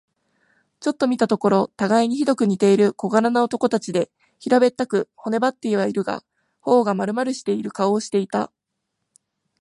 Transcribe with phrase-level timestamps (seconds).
[0.79, 6.23] ちょっと見たところ、たがいにひどく似ている小柄な男たちで、平べったく、骨ばってはいるが、
[6.59, 8.51] 頬がまるまるしている顔をしていた。